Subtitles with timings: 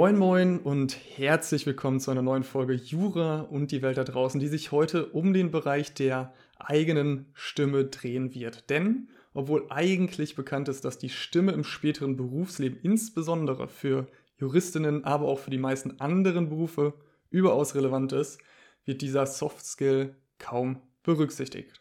[0.00, 4.40] Moin Moin und herzlich willkommen zu einer neuen Folge Jura und die Welt da draußen,
[4.40, 8.70] die sich heute um den Bereich der eigenen Stimme drehen wird.
[8.70, 14.06] Denn obwohl eigentlich bekannt ist, dass die Stimme im späteren Berufsleben insbesondere für
[14.38, 16.94] Juristinnen, aber auch für die meisten anderen Berufe
[17.28, 18.40] überaus relevant ist,
[18.86, 21.78] wird dieser Soft Skill kaum berücksichtigt.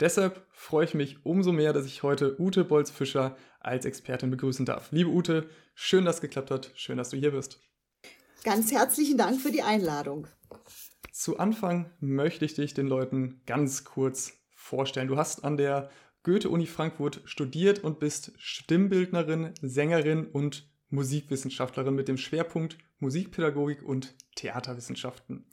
[0.00, 4.88] Deshalb freue ich mich umso mehr, dass ich heute Ute Bolz-Fischer als Expertin begrüßen darf.
[4.92, 6.70] Liebe Ute, schön, dass es geklappt hat.
[6.74, 7.60] Schön, dass du hier bist.
[8.44, 10.28] Ganz herzlichen Dank für die Einladung.
[11.12, 15.08] Zu Anfang möchte ich dich den Leuten ganz kurz vorstellen.
[15.08, 15.90] Du hast an der
[16.24, 25.46] Goethe-Uni Frankfurt studiert und bist Stimmbildnerin, Sängerin und Musikwissenschaftlerin mit dem Schwerpunkt Musikpädagogik und Theaterwissenschaften.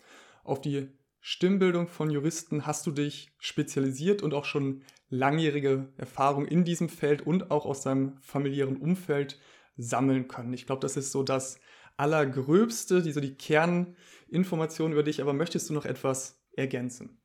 [0.44, 0.90] Auf die
[1.26, 7.22] Stimmbildung von Juristen hast du dich spezialisiert und auch schon langjährige Erfahrung in diesem Feld
[7.26, 9.40] und auch aus deinem familiären Umfeld
[9.78, 10.52] sammeln können.
[10.52, 11.60] Ich glaube, das ist so das
[11.96, 17.22] Allergröbste, die so die Kerninformation über dich, aber möchtest du noch etwas ergänzen?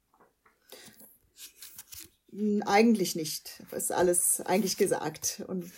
[2.30, 3.64] Hm, eigentlich nicht.
[3.72, 5.42] Das ist alles eigentlich gesagt.
[5.48, 5.72] Und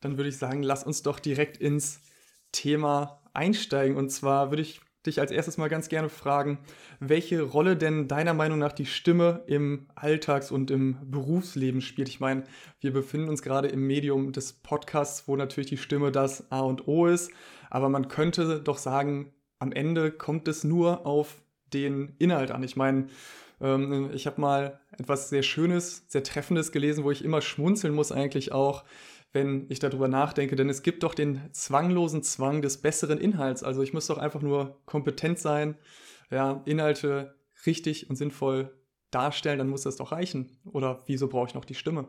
[0.00, 2.00] Dann würde ich sagen, lass uns doch direkt ins
[2.50, 3.96] Thema einsteigen.
[3.96, 6.58] Und zwar würde ich dich als erstes mal ganz gerne fragen,
[7.00, 12.08] welche Rolle denn deiner Meinung nach die Stimme im Alltags- und im Berufsleben spielt.
[12.08, 12.44] Ich meine,
[12.80, 16.88] wir befinden uns gerade im Medium des Podcasts, wo natürlich die Stimme das A und
[16.88, 17.30] O ist,
[17.70, 22.62] aber man könnte doch sagen, am Ende kommt es nur auf den Inhalt an.
[22.62, 23.08] Ich meine,
[23.60, 28.12] ähm, ich habe mal etwas sehr Schönes, sehr Treffendes gelesen, wo ich immer schmunzeln muss
[28.12, 28.84] eigentlich auch
[29.34, 33.64] wenn ich darüber nachdenke, denn es gibt doch den zwanglosen Zwang des besseren Inhalts.
[33.64, 35.76] Also ich muss doch einfach nur kompetent sein,
[36.30, 37.34] ja, Inhalte
[37.66, 38.72] richtig und sinnvoll
[39.10, 40.56] darstellen, dann muss das doch reichen.
[40.72, 42.06] Oder wieso brauche ich noch die Stimme?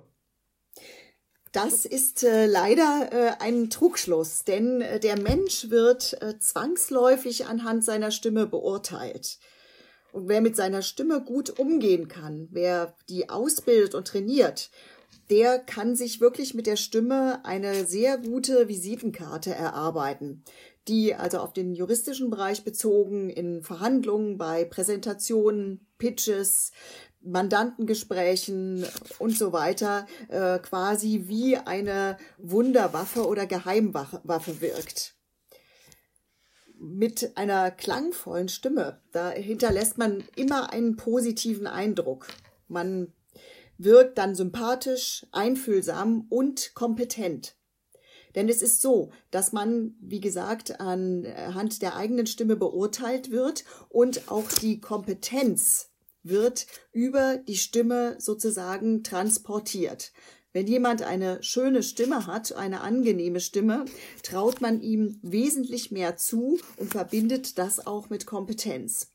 [1.52, 7.84] Das ist äh, leider äh, ein Trugschluss, denn äh, der Mensch wird äh, zwangsläufig anhand
[7.84, 9.40] seiner Stimme beurteilt.
[10.12, 14.69] Und wer mit seiner Stimme gut umgehen kann, wer die ausbildet und trainiert,
[15.30, 20.44] der kann sich wirklich mit der Stimme eine sehr gute Visitenkarte erarbeiten,
[20.88, 26.72] die also auf den juristischen Bereich bezogen in Verhandlungen, bei Präsentationen, Pitches,
[27.22, 28.85] Mandantengesprächen
[29.18, 35.16] und so weiter äh, quasi wie eine Wunderwaffe oder Geheimwaffe wirkt.
[36.78, 42.28] Mit einer klangvollen Stimme, da hinterlässt man immer einen positiven Eindruck.
[42.68, 43.12] Man
[43.78, 47.56] wirkt dann sympathisch, einfühlsam und kompetent.
[48.36, 54.30] Denn es ist so, dass man, wie gesagt, anhand der eigenen Stimme beurteilt wird und
[54.30, 55.90] auch die Kompetenz
[56.24, 60.12] wird über die Stimme sozusagen transportiert.
[60.52, 63.85] Wenn jemand eine schöne Stimme hat, eine angenehme Stimme,
[64.24, 69.15] traut man ihm wesentlich mehr zu und verbindet das auch mit Kompetenz.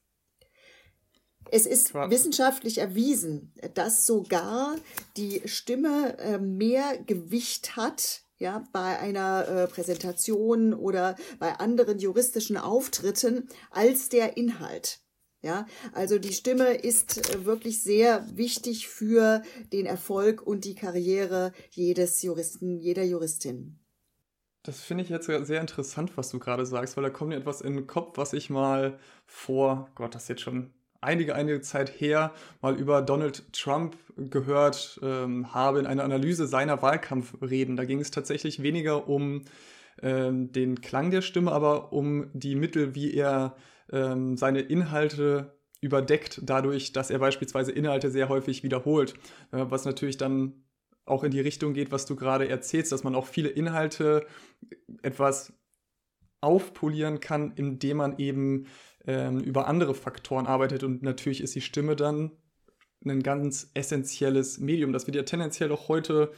[1.53, 4.77] Es ist wissenschaftlich erwiesen, dass sogar
[5.17, 12.57] die Stimme äh, mehr Gewicht hat, ja, bei einer äh, Präsentation oder bei anderen juristischen
[12.57, 15.01] Auftritten als der Inhalt.
[15.43, 21.53] Ja, also die Stimme ist äh, wirklich sehr wichtig für den Erfolg und die Karriere
[21.71, 23.79] jedes Juristen, jeder Juristin.
[24.63, 27.63] Das finde ich jetzt sehr interessant, was du gerade sagst, weil da kommt mir etwas
[27.63, 32.01] in den Kopf, was ich mal vor, Gott, das ist jetzt schon einige, einige Zeit
[32.01, 37.77] her mal über Donald Trump gehört ähm, habe in einer Analyse seiner Wahlkampfreden.
[37.77, 39.43] Da ging es tatsächlich weniger um
[40.03, 43.57] ähm, den Klang der Stimme, aber um die Mittel, wie er
[43.93, 49.15] ähm, seine Inhalte überdeckt, dadurch, dass er beispielsweise Inhalte sehr häufig wiederholt,
[49.53, 50.65] äh, was natürlich dann
[51.07, 54.27] auch in die Richtung geht, was du gerade erzählst, dass man auch viele Inhalte
[55.03, 55.53] etwas
[56.41, 58.67] aufpolieren kann, indem man eben
[59.07, 60.85] ähm, über andere Faktoren arbeitet.
[60.85, 62.33] Und natürlich ist die Stimme dann
[63.05, 64.93] ein ganz essentielles Medium.
[64.93, 66.33] Das wird ja tendenziell auch heute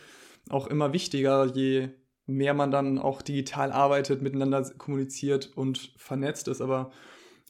[0.49, 1.91] auch immer wichtiger, je
[2.27, 6.61] mehr man dann auch digital arbeitet, miteinander kommuniziert und vernetzt ist.
[6.61, 6.93] Aber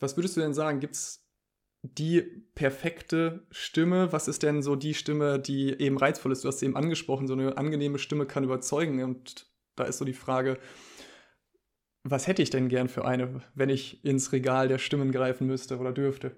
[0.00, 0.80] was würdest du denn sagen?
[0.80, 1.26] Gibt es
[1.82, 2.22] die
[2.54, 4.12] perfekte Stimme?
[4.12, 6.44] Was ist denn so die Stimme, die eben reizvoll ist?
[6.44, 9.02] Du hast sie eben angesprochen, so eine angenehme Stimme kann überzeugen.
[9.02, 10.58] Und da ist so die Frage,
[12.04, 15.78] was hätte ich denn gern für eine, wenn ich ins Regal der Stimmen greifen müsste
[15.78, 16.36] oder dürfte?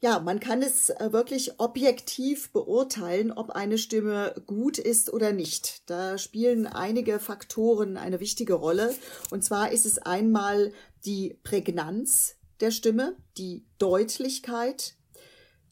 [0.00, 5.82] Ja, man kann es äh, wirklich objektiv beurteilen, ob eine Stimme gut ist oder nicht.
[5.90, 8.94] Da spielen einige Faktoren eine wichtige Rolle.
[9.30, 10.72] Und zwar ist es einmal
[11.04, 14.94] die Prägnanz der Stimme, die Deutlichkeit,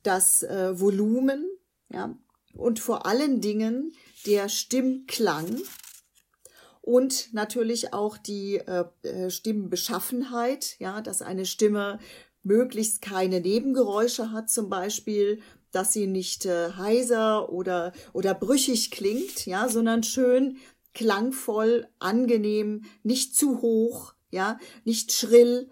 [0.02, 1.46] das äh, Volumen,
[1.88, 2.18] ja,
[2.52, 3.92] und vor allen Dingen
[4.26, 5.60] der Stimmklang,
[6.86, 11.98] und natürlich auch die äh, äh, Stimmenbeschaffenheit, ja, dass eine Stimme
[12.44, 15.40] möglichst keine Nebengeräusche hat zum Beispiel,
[15.72, 20.58] dass sie nicht äh, heiser oder, oder brüchig klingt, ja, sondern schön
[20.94, 25.68] klangvoll, angenehm, nicht zu hoch, ja, nicht schrill,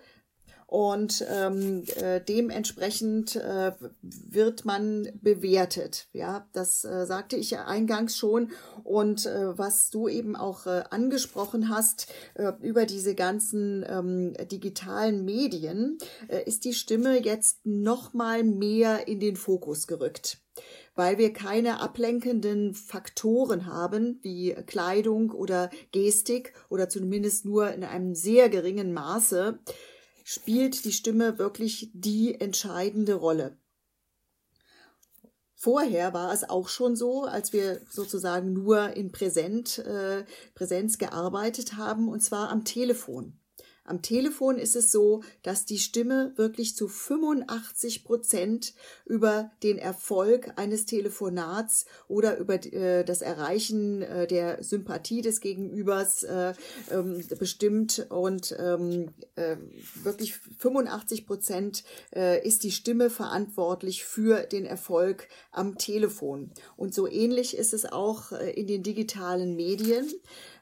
[0.75, 3.71] und ähm, äh, dementsprechend äh,
[4.03, 6.09] wird man bewertet.
[6.13, 8.51] Ja, das äh, sagte ich ja eingangs schon.
[8.83, 15.25] Und äh, was du eben auch äh, angesprochen hast äh, über diese ganzen ähm, digitalen
[15.25, 20.39] Medien, äh, ist die Stimme jetzt noch mal mehr in den Fokus gerückt
[20.97, 28.15] weil wir keine ablenkenden Faktoren haben, wie Kleidung oder Gestik oder zumindest nur in einem
[28.15, 29.59] sehr geringen Maße,
[30.25, 33.57] spielt die Stimme wirklich die entscheidende Rolle.
[35.55, 40.25] Vorher war es auch schon so, als wir sozusagen nur in Präsent, äh,
[40.55, 43.39] Präsenz gearbeitet haben, und zwar am Telefon.
[43.87, 48.73] Am Telefon ist es so, dass die Stimme wirklich zu 85 Prozent
[49.05, 56.23] über den Erfolg eines Telefonats oder über äh, das Erreichen äh, der Sympathie des Gegenübers
[56.23, 56.55] äh,
[56.91, 59.57] ähm, bestimmt und ähm, äh,
[60.03, 61.85] wirklich 85 Prozent
[62.43, 66.51] ist die Stimme verantwortlich für den Erfolg am Telefon.
[66.77, 70.09] Und so ähnlich ist es auch in den digitalen Medien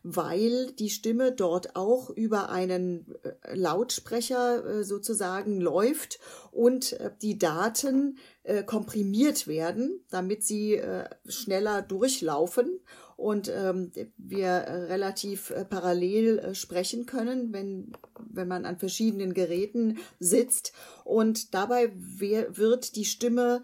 [0.02, 6.18] weil die Stimme dort auch über einen äh, Lautsprecher äh, sozusagen läuft
[6.50, 8.18] und äh, die Daten
[8.66, 10.82] komprimiert werden, damit sie
[11.28, 12.80] schneller durchlaufen
[13.16, 20.72] und ähm, wir relativ parallel sprechen können, wenn, wenn man an verschiedenen Geräten sitzt.
[21.04, 23.62] Und dabei wird die Stimme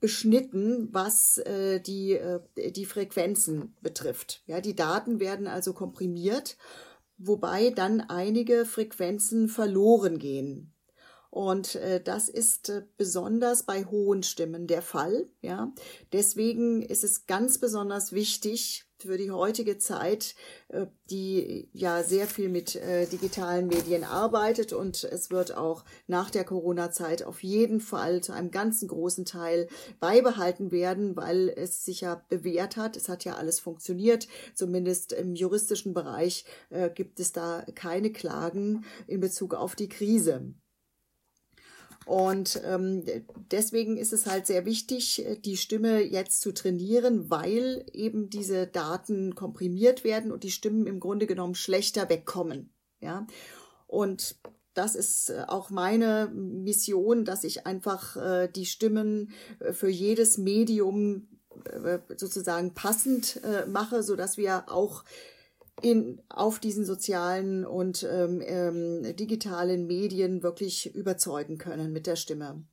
[0.00, 2.40] beschnitten, was äh, die, äh,
[2.72, 4.42] die Frequenzen betrifft.
[4.46, 6.56] Ja, die Daten werden also komprimiert,
[7.18, 10.72] wobei dann einige Frequenzen verloren gehen.
[11.30, 15.28] Und äh, das ist äh, besonders bei hohen Stimmen der Fall.
[15.42, 15.72] Ja,
[16.12, 20.34] deswegen ist es ganz besonders wichtig, für die heutige Zeit,
[20.68, 26.30] äh, die ja sehr viel mit äh, digitalen Medien arbeitet und es wird auch nach
[26.30, 29.68] der Corona-Zeit auf jeden Fall zu einem ganzen großen Teil
[30.00, 32.96] beibehalten werden, weil es sich ja bewährt hat.
[32.96, 34.28] Es hat ja alles funktioniert.
[34.54, 40.54] Zumindest im juristischen Bereich äh, gibt es da keine Klagen in Bezug auf die Krise.
[42.06, 43.04] Und ähm,
[43.50, 49.34] deswegen ist es halt sehr wichtig, die Stimme jetzt zu trainieren, weil eben diese Daten
[49.34, 52.72] komprimiert werden und die Stimmen im Grunde genommen schlechter wegkommen.
[53.00, 53.26] Ja.
[53.86, 54.36] Und
[54.74, 60.38] das ist äh, auch meine Mission, dass ich einfach äh, die Stimmen äh, für jedes
[60.38, 61.28] Medium
[61.64, 65.04] äh, sozusagen passend äh, mache, so dass wir auch
[65.82, 72.64] in, auf diesen sozialen und ähm, ähm, digitalen Medien wirklich überzeugen können mit der Stimme.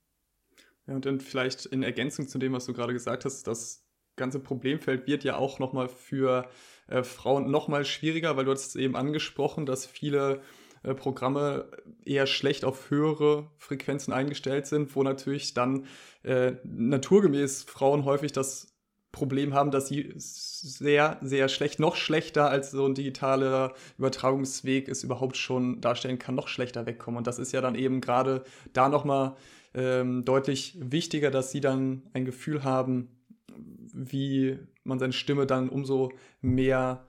[0.88, 3.84] Ja, und dann vielleicht in Ergänzung zu dem, was du gerade gesagt hast, das
[4.16, 6.50] ganze Problemfeld wird ja auch nochmal für
[6.88, 10.42] äh, Frauen nochmal schwieriger, weil du hast es eben angesprochen, dass viele
[10.84, 11.70] äh, Programme
[12.06, 15.86] eher schlecht auf höhere Frequenzen eingestellt sind, wo natürlich dann
[16.24, 18.77] äh, naturgemäß Frauen häufig das
[19.18, 25.04] Problem haben, dass sie sehr, sehr schlecht, noch schlechter als so ein digitaler Übertragungsweg es
[25.04, 27.18] überhaupt schon darstellen kann, noch schlechter wegkommen.
[27.18, 28.44] Und das ist ja dann eben gerade
[28.74, 29.36] da nochmal
[29.74, 33.10] ähm, deutlich wichtiger, dass sie dann ein Gefühl haben,
[33.92, 37.08] wie man seine Stimme dann umso mehr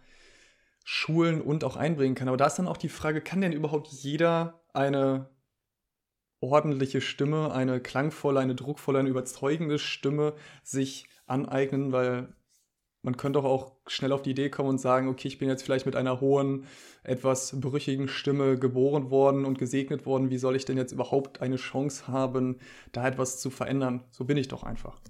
[0.84, 2.28] schulen und auch einbringen kann.
[2.28, 5.28] Aber da ist dann auch die Frage, kann denn überhaupt jeder eine
[6.40, 12.34] ordentliche Stimme, eine klangvolle, eine druckvolle, eine überzeugende Stimme sich aneignen, weil
[13.02, 15.86] man könnte auch schnell auf die Idee kommen und sagen, okay, ich bin jetzt vielleicht
[15.86, 16.66] mit einer hohen,
[17.04, 20.30] etwas brüchigen Stimme geboren worden und gesegnet worden.
[20.30, 22.58] Wie soll ich denn jetzt überhaupt eine Chance haben,
[22.92, 24.04] da etwas zu verändern?
[24.10, 25.00] So bin ich doch einfach.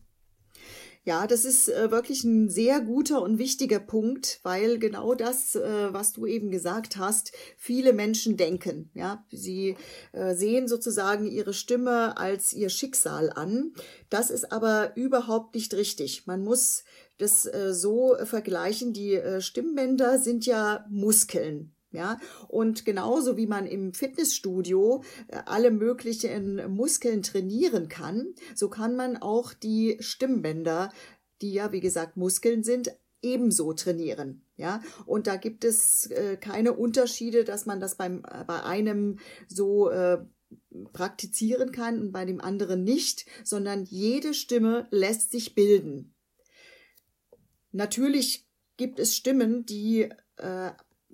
[1.08, 5.90] Ja, das ist äh, wirklich ein sehr guter und wichtiger Punkt, weil genau das, äh,
[5.90, 8.90] was du eben gesagt hast, viele Menschen denken.
[8.92, 9.78] Ja, sie
[10.12, 13.72] äh, sehen sozusagen ihre Stimme als ihr Schicksal an.
[14.10, 16.26] Das ist aber überhaupt nicht richtig.
[16.26, 16.84] Man muss
[17.16, 18.92] das äh, so vergleichen.
[18.92, 21.74] Die äh, Stimmbänder sind ja Muskeln.
[21.90, 22.18] Ja,
[22.48, 29.16] und genauso wie man im Fitnessstudio äh, alle möglichen Muskeln trainieren kann, so kann man
[29.16, 30.92] auch die Stimmbänder,
[31.40, 32.92] die ja wie gesagt Muskeln sind,
[33.22, 34.42] ebenso trainieren.
[34.56, 39.18] Ja, und da gibt es äh, keine Unterschiede, dass man das beim, äh, bei einem
[39.46, 40.18] so äh,
[40.92, 46.14] praktizieren kann und bei dem anderen nicht, sondern jede Stimme lässt sich bilden.
[47.72, 50.70] Natürlich gibt es Stimmen, die äh,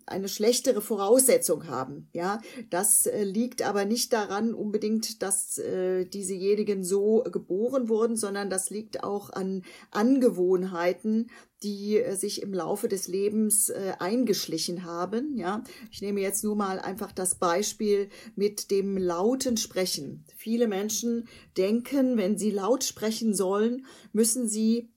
[0.06, 2.08] eine schlechtere Voraussetzung haben.
[2.12, 8.50] Ja, das äh, liegt aber nicht daran unbedingt, dass äh, diesejenigen so geboren wurden, sondern
[8.50, 11.30] das liegt auch an Angewohnheiten,
[11.62, 15.36] die äh, sich im Laufe des Lebens äh, eingeschlichen haben.
[15.36, 20.24] Ja, ich nehme jetzt nur mal einfach das Beispiel mit dem lauten Sprechen.
[20.36, 24.90] Viele Menschen denken, wenn sie laut sprechen sollen, müssen sie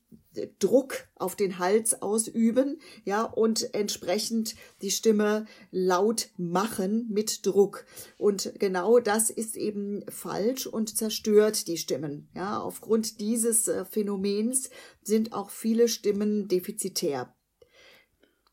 [0.60, 7.86] Druck auf den Hals ausüben, ja, und entsprechend die Stimme laut machen mit Druck.
[8.18, 12.30] Und genau das ist eben falsch und zerstört die Stimmen.
[12.36, 14.70] Ja, aufgrund dieses äh, Phänomens
[15.02, 17.34] sind auch viele Stimmen defizitär.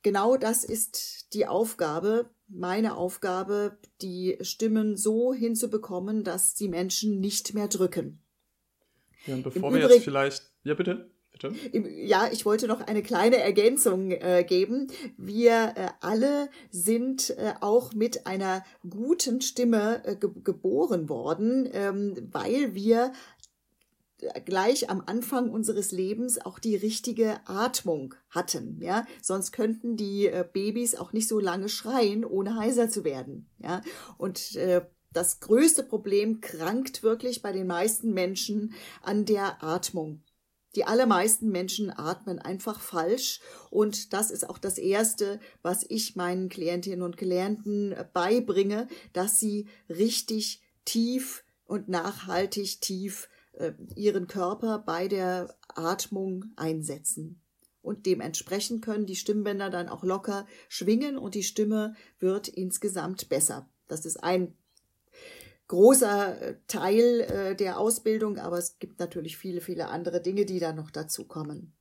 [0.03, 7.55] Genau das ist die Aufgabe, meine Aufgabe, die Stimmen so hinzubekommen, dass die Menschen nicht
[7.55, 8.23] mehr drücken.
[9.27, 11.11] Ja, und bevor Im wir Übrigen, jetzt vielleicht, ja bitte.
[11.53, 11.89] Bitte?
[11.91, 14.89] Ja, ich wollte noch eine kleine Ergänzung äh, geben.
[15.17, 22.15] Wir äh, alle sind äh, auch mit einer guten Stimme äh, ge geboren worden, ähm,
[22.33, 23.13] weil wir
[24.45, 30.45] gleich am Anfang unseres Lebens auch die richtige Atmung hatten, ja, sonst könnten die äh,
[30.51, 33.83] Babys auch nicht so lange schreien, ohne heiser zu werden, ja,
[34.17, 34.83] und äh,
[35.13, 40.23] das größte Problem krankt wirklich bei den meisten Menschen an der Atmung.
[40.75, 43.41] Die allermeisten Menschen atmen einfach falsch
[43.71, 49.69] und das ist auch das Erste, was ich meinen Klientinnen und Klienten beibringe, dass sie
[49.89, 57.41] richtig tief und nachhaltig tief äh, ihren Körper bei der Atmung einsetzen.
[57.81, 63.69] Und dementsprechend können die Stimmbänder dann auch locker schwingen und die Stimme wird insgesamt besser.
[63.89, 64.57] Das ist ein
[65.69, 70.59] großer äh, Teil äh, der Ausbildung, aber es gibt natürlich viele, viele andere Dinge, die
[70.59, 71.75] da noch dazu kommen.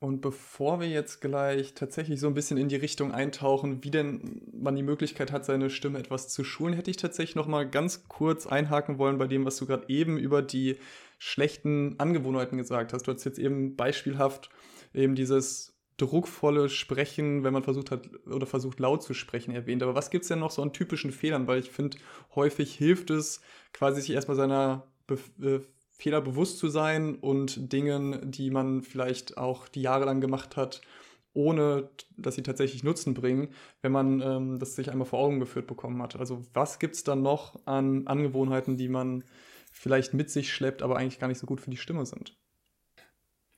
[0.00, 4.42] Und bevor wir jetzt gleich tatsächlich so ein bisschen in die Richtung eintauchen, wie denn
[4.52, 8.06] man die Möglichkeit hat, seine Stimme etwas zu schulen, hätte ich tatsächlich noch mal ganz
[8.06, 10.76] kurz einhaken wollen bei dem, was du gerade eben über die
[11.18, 13.08] schlechten Angewohnheiten gesagt hast.
[13.08, 14.50] Du hast jetzt eben beispielhaft
[14.94, 19.82] eben dieses druckvolle Sprechen, wenn man versucht hat oder versucht laut zu sprechen, erwähnt.
[19.82, 21.46] Aber was gibt es denn noch so an typischen Fehlern?
[21.46, 21.98] Weil ich finde,
[22.34, 28.30] häufig hilft es, quasi sich erstmal seiner Be äh, Fehler bewusst zu sein und Dingen,
[28.30, 30.80] die man vielleicht auch die Jahre lang gemacht hat,
[31.32, 33.48] ohne dass sie tatsächlich Nutzen bringen,
[33.82, 36.14] wenn man ähm, das sich einmal vor Augen geführt bekommen hat.
[36.14, 39.24] Also was gibt es dann noch an Angewohnheiten, die man
[39.72, 42.36] vielleicht mit sich schleppt, aber eigentlich gar nicht so gut für die Stimme sind?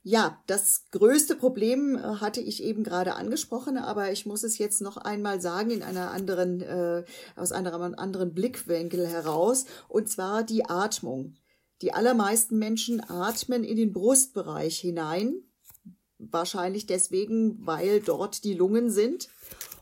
[0.03, 4.81] Ja, das größte Problem äh, hatte ich eben gerade angesprochen, aber ich muss es jetzt
[4.81, 7.05] noch einmal sagen in einer anderen, äh,
[7.37, 11.35] aus einem anderen Blickwinkel heraus, und zwar die Atmung.
[11.83, 15.35] Die allermeisten Menschen atmen in den Brustbereich hinein,
[16.19, 19.29] wahrscheinlich deswegen, weil dort die Lungen sind.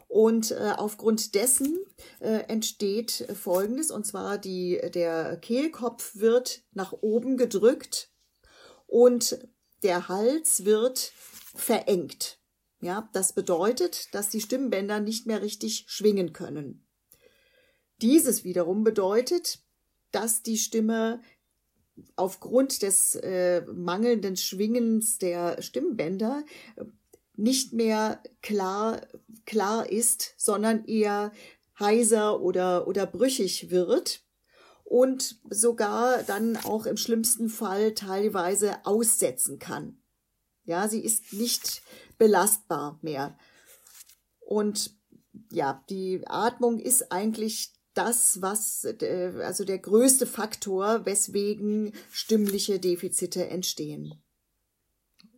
[0.08, 1.78] Und äh, aufgrund dessen
[2.20, 8.10] äh, entsteht Folgendes, und zwar die, der Kehlkopf wird nach oben gedrückt
[8.86, 9.38] und
[9.82, 11.12] der Hals wird
[11.54, 12.38] verengt.
[12.80, 16.86] Ja, das bedeutet, dass die Stimmbänder nicht mehr richtig schwingen können.
[18.00, 19.60] Dieses wiederum bedeutet,
[20.12, 21.20] dass die Stimme
[22.14, 26.44] aufgrund des äh, mangelnden Schwingens der Stimmbänder
[26.76, 26.84] äh,
[27.34, 29.06] nicht mehr klar,
[29.46, 31.32] klar ist, sondern eher
[31.78, 34.22] heiser oder, oder brüchig wird
[34.88, 39.98] und sogar dann auch im schlimmsten Fall teilweise aussetzen kann.
[40.64, 41.82] Ja, sie ist nicht
[42.16, 43.36] belastbar mehr.
[44.40, 44.96] Und
[45.52, 53.46] ja, die Atmung ist eigentlich das, was, äh, also der größte Faktor, weswegen stimmliche Defizite
[53.48, 54.14] entstehen.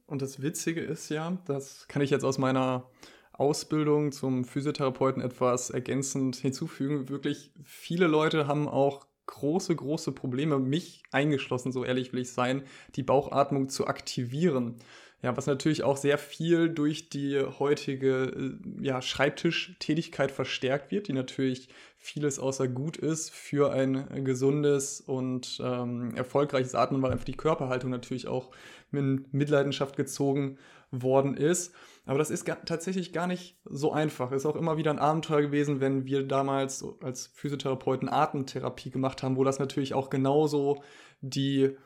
[0.07, 2.89] Und das Witzige ist ja, das kann ich jetzt aus meiner
[3.33, 7.09] Ausbildung zum Physiotherapeuten etwas ergänzend hinzufügen.
[7.09, 12.63] Wirklich viele Leute haben auch große, große Probleme, mich eingeschlossen, so ehrlich will ich sein,
[12.97, 14.77] die Bauchatmung zu aktivieren.
[15.23, 21.13] Ja, was natürlich auch sehr viel durch die heutige äh, ja, Schreibtischtätigkeit verstärkt wird, die
[21.13, 27.37] natürlich vieles außer gut ist für ein gesundes und ähm, erfolgreiches Atmen, weil einfach die
[27.37, 28.51] Körperhaltung natürlich auch
[28.91, 30.57] mit Mitleidenschaft gezogen
[30.91, 31.75] worden ist.
[32.11, 34.33] Aber das ist gar, tatsächlich gar nicht so einfach.
[34.33, 39.37] Ist auch immer wieder ein Abenteuer gewesen, wenn wir damals als Physiotherapeuten Atemtherapie gemacht haben,
[39.37, 40.83] wo das natürlich auch genauso
[41.21, 41.77] die,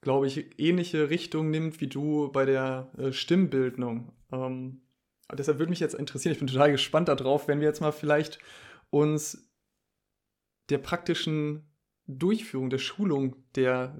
[0.00, 4.12] glaube ich, ähnliche Richtung nimmt wie du bei der äh, Stimmbildung.
[4.30, 4.82] Ähm,
[5.32, 8.38] deshalb würde mich jetzt interessieren, ich bin total gespannt darauf, wenn wir jetzt mal vielleicht
[8.90, 9.50] uns
[10.70, 11.68] der praktischen
[12.06, 13.96] Durchführung, der Schulung der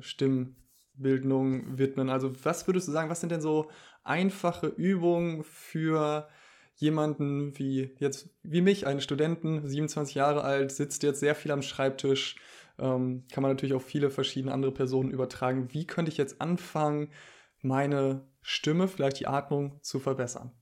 [0.95, 2.09] Stimmbildung widmen.
[2.09, 3.71] Also was würdest du sagen, was sind denn so
[4.03, 6.29] einfache Übungen für
[6.77, 11.63] jemanden wie jetzt, wie mich, einen Studenten, 27 Jahre alt, sitzt jetzt sehr viel am
[11.63, 12.37] Schreibtisch,
[12.79, 15.69] ähm, kann man natürlich auf viele verschiedene andere Personen übertragen.
[15.73, 17.11] Wie könnte ich jetzt anfangen,
[17.63, 20.53] meine Stimme, vielleicht die Atmung zu verbessern?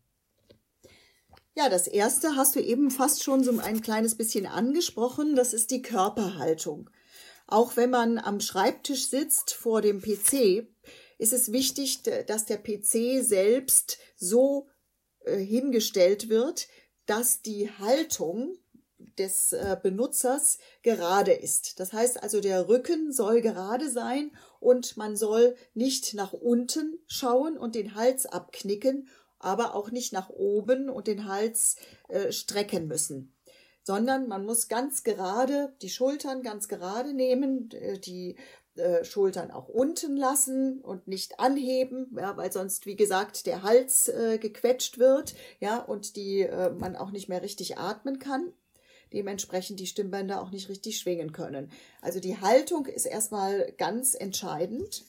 [1.54, 5.34] Ja, das erste hast du eben fast schon so ein kleines bisschen angesprochen.
[5.34, 6.88] Das ist die Körperhaltung.
[7.52, 10.66] Auch wenn man am Schreibtisch sitzt vor dem PC,
[11.18, 14.68] ist es wichtig, dass der PC selbst so
[15.26, 16.66] äh, hingestellt wird,
[17.04, 18.56] dass die Haltung
[19.18, 21.78] des äh, Benutzers gerade ist.
[21.78, 27.58] Das heißt also, der Rücken soll gerade sein und man soll nicht nach unten schauen
[27.58, 29.10] und den Hals abknicken
[29.42, 31.76] aber auch nicht nach oben und den Hals
[32.08, 33.34] äh, strecken müssen,
[33.82, 38.36] sondern man muss ganz gerade die Schultern ganz gerade nehmen, äh, die
[38.76, 44.08] äh, Schultern auch unten lassen und nicht anheben, ja, weil sonst, wie gesagt, der Hals
[44.08, 48.52] äh, gequetscht wird, ja, und die äh, man auch nicht mehr richtig atmen kann.
[49.12, 51.70] Dementsprechend die Stimmbänder auch nicht richtig schwingen können.
[52.00, 55.04] Also die Haltung ist erstmal ganz entscheidend.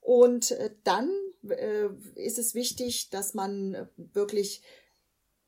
[0.00, 1.10] Und äh, dann
[2.14, 4.62] ist es wichtig, dass man wirklich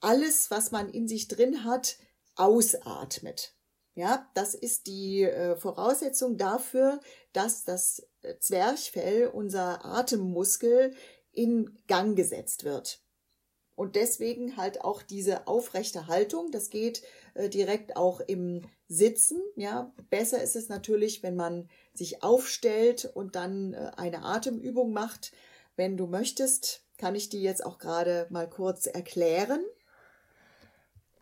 [0.00, 1.96] alles, was man in sich drin hat,
[2.36, 3.54] ausatmet.
[3.94, 7.00] Ja, das ist die äh, Voraussetzung dafür,
[7.32, 8.08] dass das
[8.38, 10.94] Zwerchfell, unser Atemmuskel,
[11.32, 13.02] in Gang gesetzt wird.
[13.74, 16.50] Und deswegen halt auch diese aufrechte Haltung.
[16.50, 17.02] Das geht
[17.34, 19.40] äh, direkt auch im Sitzen.
[19.56, 25.32] Ja, besser ist es natürlich, wenn man sich aufstellt und dann äh, eine Atemübung macht.
[25.76, 29.64] Wenn du möchtest, kann ich die jetzt auch gerade mal kurz erklären.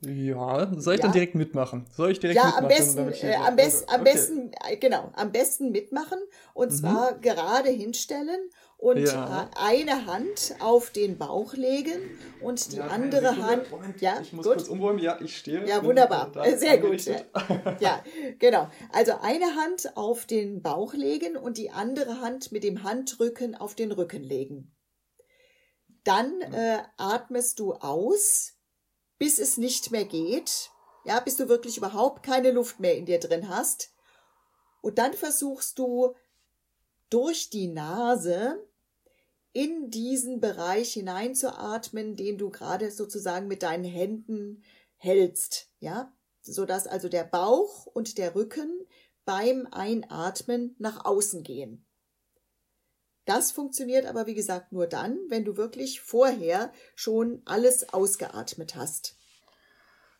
[0.00, 1.06] Ja, soll ich ja.
[1.06, 1.86] dann direkt mitmachen?
[1.92, 2.64] Soll ich direkt ja, mitmachen?
[2.64, 4.12] Am besten, äh, am, best, am okay.
[4.12, 6.18] besten, äh, genau, am besten mitmachen
[6.54, 6.76] und mhm.
[6.76, 8.38] zwar gerade hinstellen
[8.76, 9.50] und ja.
[9.52, 11.98] Äh, eine Hand auf den Bauch legen
[12.40, 13.72] und die ja, andere Hand.
[13.72, 14.54] Moment, ja, ich muss gut.
[14.54, 15.02] kurz umräumen.
[15.02, 15.66] Ja, ich stehe.
[15.66, 16.30] Ja, wunderbar.
[16.56, 17.04] Sehr gut.
[17.80, 18.04] ja,
[18.38, 18.68] genau.
[18.92, 23.74] Also eine Hand auf den Bauch legen und die andere Hand mit dem Handrücken auf
[23.74, 24.76] den Rücken legen.
[26.04, 28.57] Dann äh, atmest du aus,
[29.18, 30.70] bis es nicht mehr geht.
[31.04, 33.92] Ja, bis du wirklich überhaupt keine Luft mehr in dir drin hast.
[34.80, 36.14] Und dann versuchst du
[37.10, 38.62] durch die Nase
[39.52, 44.62] in diesen Bereich hineinzuatmen, den du gerade sozusagen mit deinen Händen
[44.96, 48.86] hältst, ja, so dass also der Bauch und der Rücken
[49.24, 51.87] beim Einatmen nach außen gehen.
[53.28, 59.18] Das funktioniert aber wie gesagt nur dann, wenn du wirklich vorher schon alles ausgeatmet hast.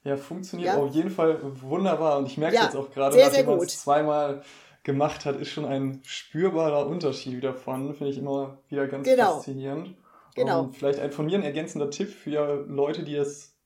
[0.05, 0.79] Ja, funktioniert ja.
[0.79, 4.43] auf jeden Fall wunderbar und ich merke ja, jetzt auch gerade, dass jemand es zweimal
[4.83, 7.95] gemacht hat, ist schon ein spürbarer Unterschied davon.
[7.95, 9.37] Finde ich immer wieder ganz genau.
[9.37, 9.95] faszinierend.
[10.35, 10.65] Genau.
[10.65, 13.57] Und vielleicht ein von mir ein ergänzender Tipp für Leute, die es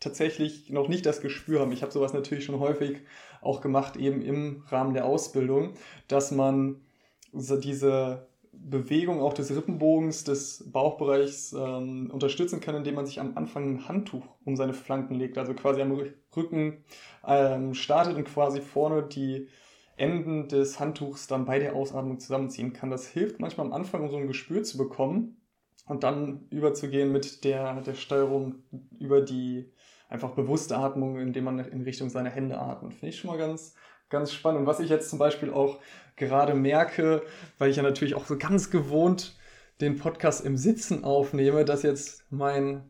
[0.00, 1.70] tatsächlich noch nicht das Gespür haben.
[1.70, 2.98] Ich habe sowas natürlich schon häufig
[3.40, 5.74] auch gemacht, eben im Rahmen der Ausbildung,
[6.08, 6.84] dass man
[7.32, 13.64] diese Bewegung auch des Rippenbogens, des Bauchbereichs ähm, unterstützen kann, indem man sich am Anfang
[13.64, 15.98] ein Handtuch um seine Flanken legt, also quasi am
[16.36, 16.84] Rücken
[17.26, 19.48] ähm, startet und quasi vorne die
[19.96, 22.90] Enden des Handtuchs dann bei der Ausatmung zusammenziehen kann.
[22.90, 25.40] Das hilft manchmal am Anfang, um so ein Gespür zu bekommen
[25.86, 28.56] und dann überzugehen mit der, der Steuerung
[28.98, 29.72] über die
[30.08, 32.92] einfach bewusste Atmung, indem man in Richtung seiner Hände atmet.
[32.92, 33.74] Finde ich schon mal ganz,
[34.12, 34.60] ganz spannend.
[34.60, 35.80] Und was ich jetzt zum Beispiel auch
[36.14, 37.22] gerade merke,
[37.58, 39.36] weil ich ja natürlich auch so ganz gewohnt
[39.80, 42.88] den Podcast im Sitzen aufnehme, dass jetzt mein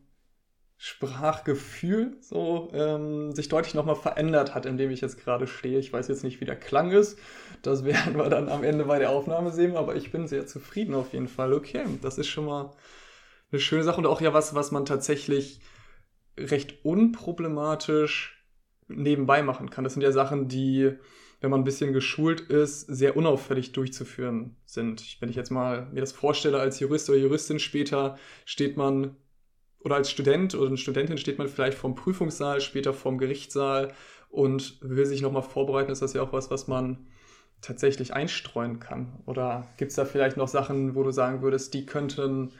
[0.77, 5.79] Sprachgefühl so ähm, sich deutlich nochmal verändert hat, in dem ich jetzt gerade stehe.
[5.79, 7.17] Ich weiß jetzt nicht, wie der Klang ist.
[7.61, 10.93] Das werden wir dann am Ende bei der Aufnahme sehen, aber ich bin sehr zufrieden
[10.93, 11.53] auf jeden Fall.
[11.53, 12.71] Okay, das ist schon mal
[13.51, 15.61] eine schöne Sache und auch ja was, was man tatsächlich
[16.37, 18.32] recht unproblematisch
[18.87, 19.83] nebenbei machen kann.
[19.83, 20.91] Das sind ja Sachen, die,
[21.41, 25.17] wenn man ein bisschen geschult ist, sehr unauffällig durchzuführen sind.
[25.19, 29.15] Wenn ich jetzt mal mir das vorstelle als Jurist oder Juristin später, steht man
[29.79, 33.93] oder als Student oder Studentin steht man vielleicht vorm Prüfungssaal, später vorm Gerichtssaal
[34.29, 35.91] und will sich nochmal vorbereiten.
[35.91, 37.07] Ist das ja auch was, was man
[37.61, 39.21] tatsächlich einstreuen kann?
[39.25, 42.53] Oder gibt es da vielleicht noch Sachen, wo du sagen würdest, die könnten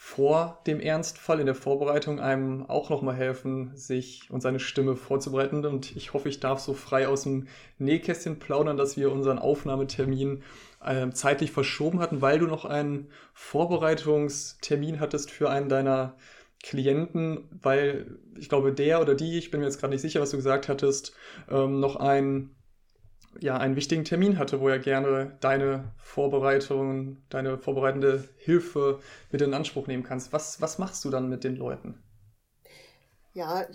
[0.00, 5.66] vor dem Ernstfall in der Vorbereitung einem auch nochmal helfen, sich und seine Stimme vorzubereiten.
[5.66, 10.44] Und ich hoffe, ich darf so frei aus dem Nähkästchen plaudern, dass wir unseren Aufnahmetermin
[10.84, 16.14] äh, zeitlich verschoben hatten, weil du noch einen Vorbereitungstermin hattest für einen deiner
[16.62, 20.30] Klienten, weil ich glaube, der oder die, ich bin mir jetzt gerade nicht sicher, was
[20.30, 21.12] du gesagt hattest,
[21.50, 22.54] ähm, noch ein,
[23.40, 29.54] ja, einen wichtigen Termin hatte, wo er gerne deine Vorbereitung, deine vorbereitende Hilfe mit in
[29.54, 30.32] Anspruch nehmen kannst.
[30.32, 32.02] Was, was machst du dann mit den Leuten?
[33.34, 33.66] Ja,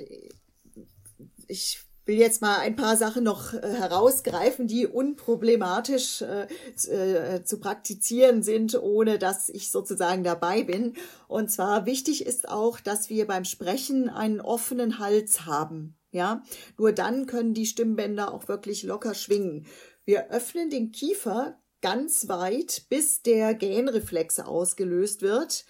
[1.47, 6.47] ich will jetzt mal ein paar Sachen noch äh, herausgreifen, die unproblematisch äh,
[6.91, 10.95] äh, zu praktizieren sind, ohne dass ich sozusagen dabei bin.
[11.27, 15.95] Und zwar wichtig ist auch, dass wir beim Sprechen einen offenen Hals haben.
[16.13, 16.43] Ja,
[16.77, 19.65] nur dann können die Stimmbänder auch wirklich locker schwingen.
[20.05, 25.65] Wir öffnen den Kiefer ganz weit, bis der Gähnreflex ausgelöst wird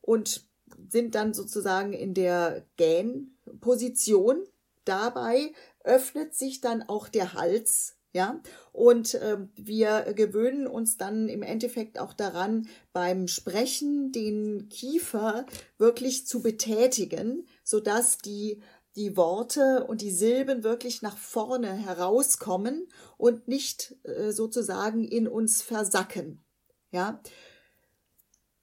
[0.00, 0.48] und
[0.88, 4.44] sind dann sozusagen in der Gähnposition.
[4.84, 5.52] Dabei
[5.84, 8.40] öffnet sich dann auch der Hals ja,
[8.72, 15.44] und äh, wir gewöhnen uns dann im Endeffekt auch daran, beim Sprechen den Kiefer
[15.76, 18.62] wirklich zu betätigen, sodass die,
[18.98, 25.62] die Worte und die Silben wirklich nach vorne herauskommen und nicht äh, sozusagen in uns
[25.62, 26.44] versacken.
[26.90, 27.22] Ja.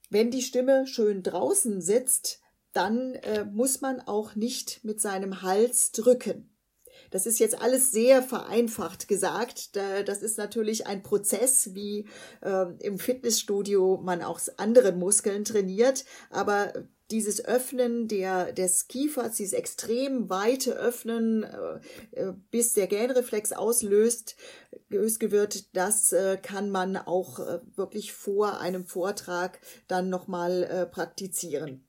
[0.09, 2.41] Wenn die Stimme schön draußen sitzt,
[2.73, 6.51] dann äh, muss man auch nicht mit seinem Hals drücken.
[7.11, 9.75] Das ist jetzt alles sehr vereinfacht gesagt.
[9.75, 12.07] Das ist natürlich ein Prozess, wie
[12.41, 16.05] äh, im Fitnessstudio man auch andere Muskeln trainiert.
[16.29, 16.73] Aber
[17.11, 21.79] dieses Öffnen der, des Kiefers, dieses extrem weite Öffnen, äh,
[22.11, 24.35] äh bis der Gähnreflex auslöst,
[24.89, 30.85] gelöst wird, das äh, kann man auch äh, wirklich vor einem Vortrag dann nochmal äh,
[30.85, 31.87] praktizieren.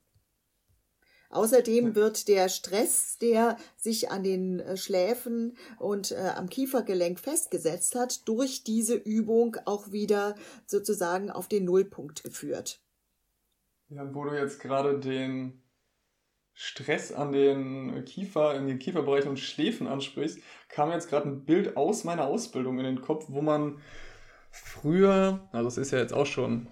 [1.29, 7.95] Außerdem wird der Stress, der sich an den äh, Schläfen und äh, am Kiefergelenk festgesetzt
[7.95, 12.81] hat, durch diese Übung auch wieder sozusagen auf den Nullpunkt geführt.
[13.89, 15.61] Ja, wo du jetzt gerade den
[16.53, 21.77] Stress an den Kiefer, in den Kieferbereich und Schläfen ansprichst, kam jetzt gerade ein Bild
[21.77, 23.79] aus meiner Ausbildung in den Kopf, wo man
[24.51, 26.67] früher, also es ist ja jetzt auch schon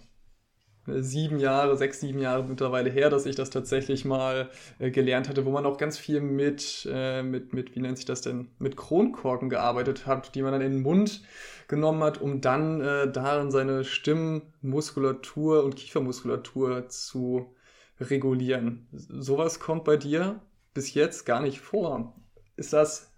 [0.88, 4.49] sieben Jahre, sechs, sieben Jahre mittlerweile her, dass ich das tatsächlich mal
[4.80, 8.06] äh, gelernt hatte, wo man auch ganz viel mit, äh, mit, mit, wie nennt sich
[8.06, 11.23] das denn, mit Kronkorken gearbeitet hat, die man dann in den Mund
[11.67, 17.56] genommen hat, um dann äh, darin seine Stimmmuskulatur und Kiefermuskulatur zu
[17.99, 18.88] regulieren.
[18.91, 20.41] Sowas kommt bei dir
[20.73, 22.15] bis jetzt gar nicht vor.
[22.58, 23.13] Ist das,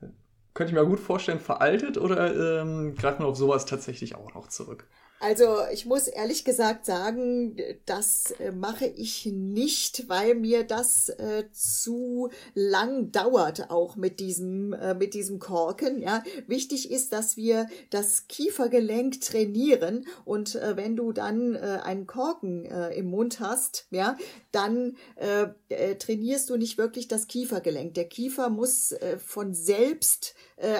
[0.53, 4.47] könnte ich mir gut vorstellen, veraltet oder ähm, greift man auf sowas tatsächlich auch noch
[4.47, 4.87] zurück?
[5.19, 11.45] Also ich muss ehrlich gesagt sagen, das äh, mache ich nicht, weil mir das äh,
[11.51, 16.01] zu lang dauert auch mit diesem äh, mit diesem Korken.
[16.01, 22.05] Ja, wichtig ist, dass wir das Kiefergelenk trainieren und äh, wenn du dann äh, einen
[22.05, 24.17] Korken äh, im Mund hast, ja,
[24.51, 24.95] dann
[25.99, 27.93] trainierst du nicht wirklich das Kiefergelenk.
[27.93, 30.33] Der Kiefer muss von selbst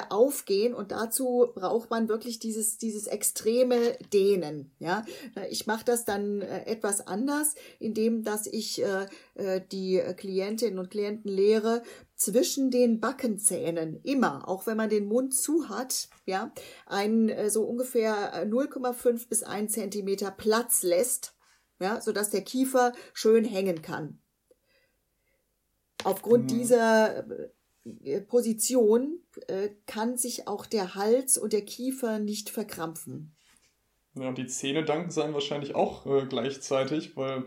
[0.09, 4.71] aufgehen und dazu braucht man wirklich dieses dieses extreme D dehnen.
[4.79, 5.05] Ja,
[5.49, 10.89] ich mache das dann äh, etwas anders, indem dass ich äh, äh, die Klientinnen und
[10.89, 11.83] Klienten lehre,
[12.15, 16.51] zwischen den Backenzähnen immer, auch wenn man den Mund zu hat, ja,
[16.87, 21.35] ein so ungefähr 0,5 bis 1 Zentimeter Platz lässt,
[21.79, 24.19] ja, so dass der Kiefer schön hängen kann.
[26.03, 26.47] Aufgrund mhm.
[26.47, 27.25] dieser
[28.27, 29.19] Position
[29.85, 33.36] kann sich auch der Hals und der Kiefer nicht verkrampfen.
[34.19, 37.45] Ja, und die Zähne danken sein wahrscheinlich auch äh, gleichzeitig, weil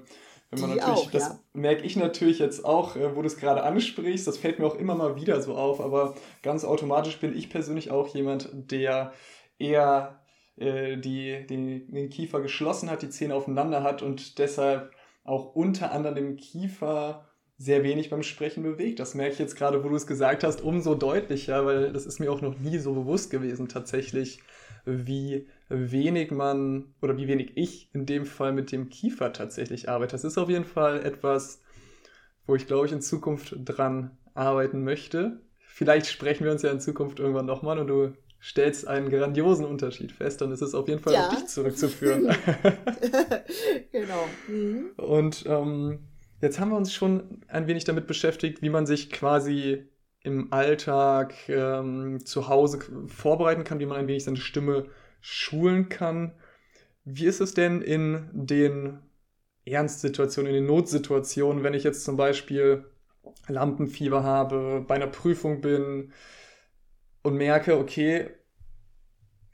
[0.50, 1.40] wenn man die natürlich, auch, das ja.
[1.52, 4.74] merke ich natürlich jetzt auch, äh, wo du es gerade ansprichst, das fällt mir auch
[4.74, 9.12] immer mal wieder so auf, aber ganz automatisch bin ich persönlich auch jemand, der
[9.58, 10.20] eher
[10.56, 14.90] äh, die, die, den Kiefer geschlossen hat, die Zähne aufeinander hat und deshalb
[15.24, 19.00] auch unter anderem den Kiefer sehr wenig beim Sprechen bewegt.
[19.00, 22.18] Das merke ich jetzt gerade, wo du es gesagt hast, umso deutlicher, weil das ist
[22.18, 24.40] mir auch noch nie so bewusst gewesen tatsächlich,
[24.84, 30.12] wie wenig man oder wie wenig ich in dem Fall mit dem Kiefer tatsächlich arbeite.
[30.12, 31.62] Das ist auf jeden Fall etwas,
[32.46, 35.40] wo ich glaube ich in Zukunft dran arbeiten möchte.
[35.58, 38.12] Vielleicht sprechen wir uns ja in Zukunft irgendwann nochmal und du
[38.42, 41.28] stellst einen grandiosen Unterschied fest, dann ist es auf jeden Fall ja.
[41.28, 42.34] auf dich zurückzuführen.
[43.92, 44.28] genau.
[44.48, 44.90] Mhm.
[44.96, 46.00] Und ähm,
[46.40, 49.86] jetzt haben wir uns schon ein wenig damit beschäftigt, wie man sich quasi
[50.22, 54.86] im Alltag ähm, zu Hause vorbereiten kann, wie man ein wenig seine Stimme
[55.20, 56.34] schulen kann.
[57.04, 58.98] Wie ist es denn in den
[59.64, 62.84] Ernstsituationen, in den Notsituationen, wenn ich jetzt zum Beispiel
[63.48, 66.12] Lampenfieber habe, bei einer Prüfung bin
[67.22, 68.30] und merke, okay,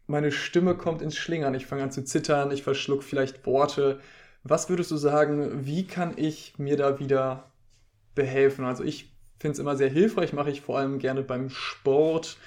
[0.07, 4.00] meine Stimme kommt ins Schlingern, ich fange an zu zittern, ich verschluck vielleicht Worte.
[4.44, 7.50] Was würdest du sagen, wie kann ich mir da wieder
[8.14, 8.64] behelfen?
[8.64, 12.38] Also ich finde es immer sehr hilfreich, mache ich vor allem gerne beim Sport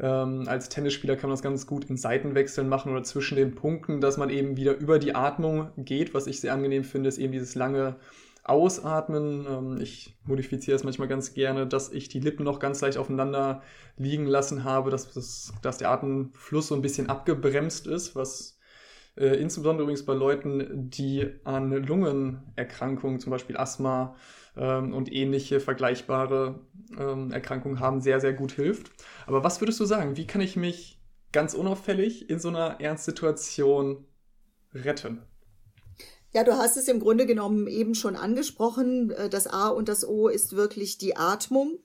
[0.00, 4.00] ähm, als Tennisspieler kann man das ganz gut in Seitenwechseln machen oder zwischen den Punkten,
[4.00, 6.14] dass man eben wieder über die Atmung geht.
[6.14, 7.96] Was ich sehr angenehm finde, ist eben dieses lange
[8.44, 9.46] Ausatmen.
[9.48, 13.62] Ähm, ich modifiziere es manchmal ganz gerne, dass ich die Lippen noch ganz leicht aufeinander
[13.96, 18.58] liegen lassen habe, dass, dass, dass der Atemfluss so ein bisschen abgebremst ist, was
[19.16, 24.14] äh, insbesondere übrigens bei Leuten, die an Lungenerkrankungen, zum Beispiel Asthma
[24.58, 26.60] ähm, und ähnliche vergleichbare
[26.98, 28.90] ähm, Erkrankungen haben, sehr, sehr gut hilft.
[29.26, 30.16] Aber was würdest du sagen?
[30.16, 31.00] Wie kann ich mich
[31.32, 34.04] ganz unauffällig in so einer Ernstsituation
[34.74, 35.22] retten?
[36.32, 39.10] Ja, du hast es im Grunde genommen eben schon angesprochen.
[39.10, 41.78] Äh, das A und das O ist wirklich die Atmung.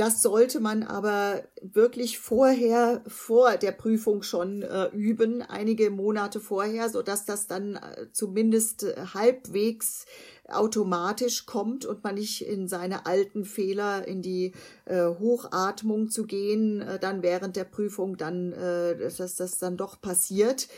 [0.00, 6.88] Das sollte man aber wirklich vorher, vor der Prüfung schon äh, üben, einige Monate vorher,
[6.88, 10.06] so dass das dann äh, zumindest äh, halbwegs
[10.52, 14.52] automatisch kommt und man nicht in seine alten Fehler, in die
[14.84, 20.00] äh, Hochatmung zu gehen, äh, dann während der Prüfung dann, äh, dass das dann doch
[20.00, 20.68] passiert.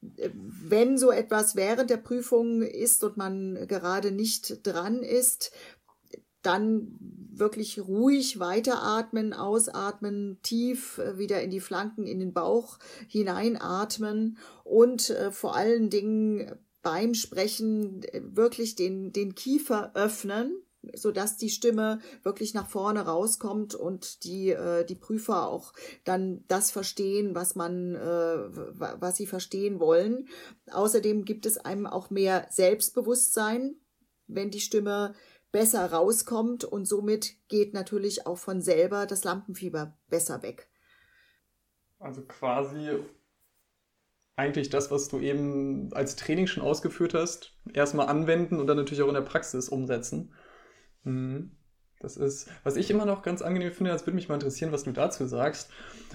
[0.00, 5.52] Wenn so etwas während der Prüfung ist und man gerade nicht dran ist,
[6.42, 6.96] dann
[7.32, 15.10] wirklich ruhig weiteratmen, ausatmen, tief äh, wieder in die Flanken, in den Bauch hineinatmen und
[15.10, 20.62] äh, vor allen Dingen beim Sprechen äh, wirklich den, den Kiefer öffnen,
[20.94, 26.44] so dass die Stimme wirklich nach vorne rauskommt und die äh, die Prüfer auch dann
[26.48, 30.28] das verstehen, was man äh, was sie verstehen wollen.
[30.70, 33.76] Außerdem gibt es einem auch mehr Selbstbewusstsein,
[34.26, 35.14] wenn die Stimme
[35.52, 40.70] besser rauskommt und somit geht natürlich auch von selber das Lampenfieber besser weg.
[41.98, 43.02] Also quasi
[44.40, 49.02] eigentlich das, was du eben als Training schon ausgeführt hast, erstmal anwenden und dann natürlich
[49.02, 50.32] auch in der Praxis umsetzen.
[51.04, 51.52] Mhm.
[52.00, 54.84] Das ist, was ich immer noch ganz angenehm finde, das würde mich mal interessieren, was
[54.84, 55.70] du dazu sagst,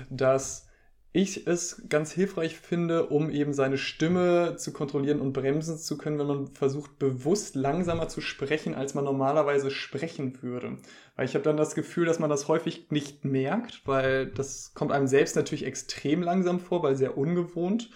[0.10, 0.68] dass
[1.16, 6.20] ich es ganz hilfreich finde, um eben seine Stimme zu kontrollieren und bremsen zu können,
[6.20, 10.80] wenn man versucht, bewusst langsamer zu sprechen, als man normalerweise sprechen würde.
[11.16, 14.92] Weil ich habe dann das Gefühl, dass man das häufig nicht merkt, weil das kommt
[14.92, 17.92] einem selbst natürlich extrem langsam vor, weil sehr ungewohnt.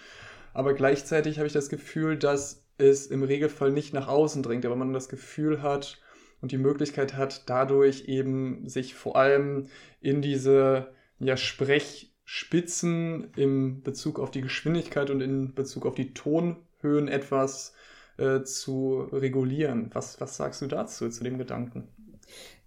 [0.52, 4.76] Aber gleichzeitig habe ich das Gefühl, dass es im Regelfall nicht nach außen dringt, aber
[4.76, 6.00] man das Gefühl hat
[6.40, 9.66] und die Möglichkeit hat, dadurch eben sich vor allem
[10.00, 16.14] in diese ja, Sprech- Spitzen im Bezug auf die Geschwindigkeit und in Bezug auf die
[16.14, 17.74] Tonhöhen etwas
[18.18, 19.90] äh, zu regulieren.
[19.94, 21.88] Was, was sagst du dazu, zu dem Gedanken?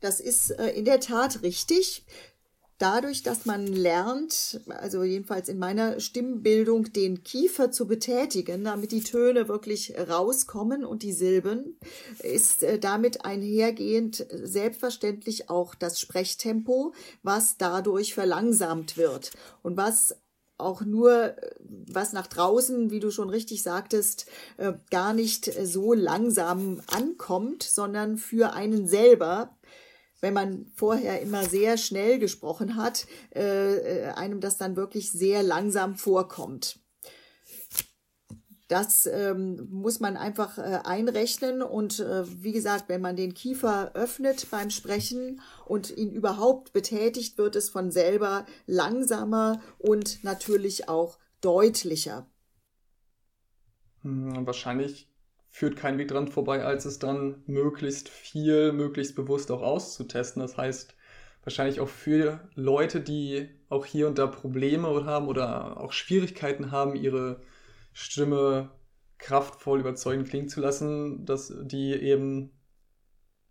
[0.01, 2.05] Das ist äh, in der Tat richtig
[2.83, 9.03] dadurch, dass man lernt, also jedenfalls in meiner Stimmbildung, den Kiefer zu betätigen, damit die
[9.03, 11.79] Töne wirklich rauskommen und die Silben,
[12.21, 16.93] ist äh, damit einhergehend selbstverständlich auch das Sprechtempo,
[17.23, 19.31] was dadurch verlangsamt wird.
[19.61, 20.17] Und was
[20.57, 26.81] auch nur, was nach draußen, wie du schon richtig sagtest, äh, gar nicht so langsam
[26.87, 29.55] ankommt, sondern für einen selber
[30.23, 35.43] wenn man vorher immer sehr schnell gesprochen hat, äh, äh, einem das dann wirklich sehr
[35.43, 36.79] langsam vorkommt.
[38.69, 43.91] Das ähm, muss man einfach äh, einrechnen und äh, wie gesagt, wenn man den Kiefer
[43.95, 51.19] öffnet beim Sprechen und ihn überhaupt betätigt, wird es von selber langsamer und natürlich auch
[51.41, 52.25] deutlicher.
[54.03, 55.09] Hm, wahrscheinlich
[55.53, 60.41] führt kein Weg dran vorbei, als es dann möglichst viel, möglichst bewusst auch auszutesten.
[60.41, 60.95] Das heißt,
[61.43, 66.95] wahrscheinlich auch für Leute, die auch hier und da Probleme haben oder auch Schwierigkeiten haben,
[66.95, 67.39] ihre
[67.93, 68.71] Stimme
[69.19, 72.51] kraftvoll überzeugend klingen zu lassen, dass die eben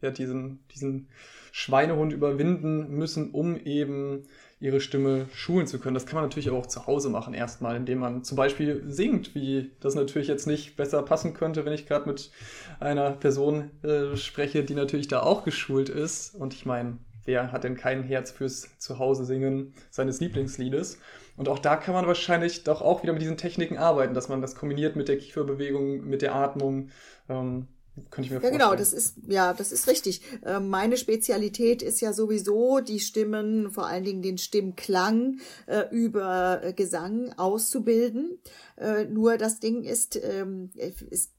[0.00, 1.08] ja, diesen, diesen
[1.52, 4.24] Schweinehund überwinden müssen, um eben
[4.62, 5.94] ihre Stimme schulen zu können.
[5.94, 9.72] Das kann man natürlich auch zu Hause machen, erstmal, indem man zum Beispiel singt, wie
[9.80, 12.30] das natürlich jetzt nicht besser passen könnte, wenn ich gerade mit
[12.78, 16.36] einer Person äh, spreche, die natürlich da auch geschult ist.
[16.36, 21.00] Und ich meine, wer hat denn kein Herz fürs Zuhause singen seines Lieblingsliedes?
[21.36, 24.40] Und auch da kann man wahrscheinlich doch auch wieder mit diesen Techniken arbeiten, dass man
[24.40, 26.90] das kombiniert mit der Kieferbewegung, mit der Atmung.
[27.28, 27.66] Ähm,
[28.10, 28.52] könnte ich mir ja, vorstellen.
[28.52, 30.22] genau, das ist, ja, das ist richtig.
[30.44, 36.62] Ähm, meine Spezialität ist ja sowieso, die Stimmen, vor allen Dingen den Stimmklang äh, über
[36.62, 38.38] äh, Gesang auszubilden.
[38.82, 41.30] Äh, nur das Ding ist, ähm, ist,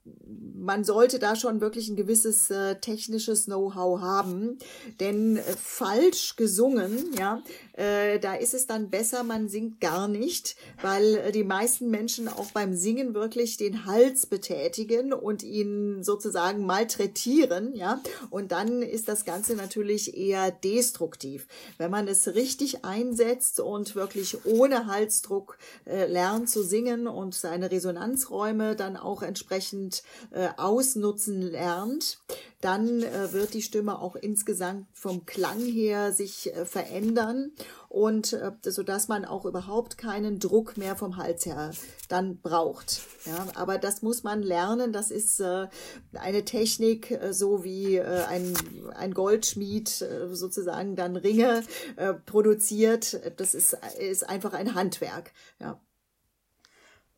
[0.54, 4.58] man sollte da schon wirklich ein gewisses äh, technisches Know-how haben,
[4.98, 7.42] denn äh, falsch gesungen, ja,
[7.74, 12.28] äh, da ist es dann besser, man singt gar nicht, weil äh, die meisten Menschen
[12.28, 18.00] auch beim Singen wirklich den Hals betätigen und ihn sozusagen malträtieren, ja.
[18.30, 21.46] Und dann ist das Ganze natürlich eher destruktiv.
[21.76, 27.70] Wenn man es richtig einsetzt und wirklich ohne Halsdruck äh, lernt zu singen und seine
[27.70, 32.18] Resonanzräume dann auch entsprechend äh, ausnutzen lernt,
[32.60, 37.52] dann äh, wird die Stimme auch insgesamt vom Klang her sich äh, verändern
[37.90, 41.72] und äh, so dass man auch überhaupt keinen Druck mehr vom Hals her
[42.08, 43.02] dann braucht.
[43.26, 44.92] Ja, aber das muss man lernen.
[44.92, 45.68] Das ist äh,
[46.14, 48.54] eine Technik, äh, so wie äh, ein,
[48.94, 51.62] ein Goldschmied äh, sozusagen dann Ringe
[51.96, 53.20] äh, produziert.
[53.36, 55.32] Das ist, ist einfach ein Handwerk.
[55.60, 55.78] Ja.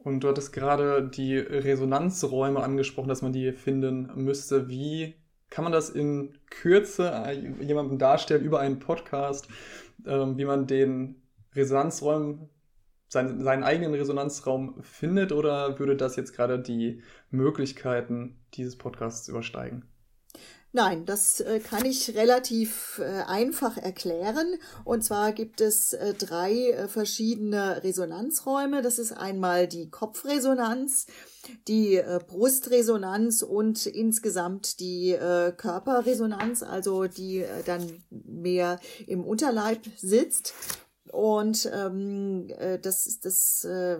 [0.07, 4.69] Und du hattest gerade die Resonanzräume angesprochen, dass man die finden müsste.
[4.69, 5.17] Wie
[5.51, 9.49] kann man das in Kürze äh, jemandem darstellen über einen Podcast,
[10.07, 11.23] ähm, wie man den
[11.57, 12.49] Resonanzraum,
[13.09, 19.87] seinen, seinen eigenen Resonanzraum findet oder würde das jetzt gerade die Möglichkeiten dieses Podcasts übersteigen?
[20.77, 24.59] Nein, das äh, kann ich relativ äh, einfach erklären.
[24.85, 28.83] Und zwar gibt es äh, drei verschiedene Resonanzräume.
[28.83, 31.07] Das ist einmal die Kopfresonanz,
[31.67, 35.17] die Brustresonanz und insgesamt die
[35.57, 40.53] Körperresonanz, also die dann mehr im Unterleib sitzt.
[41.11, 43.99] Und ähm, äh, das, das äh,